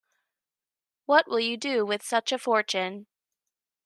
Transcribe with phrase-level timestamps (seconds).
[1.05, 3.05] What will you do with such a fortune?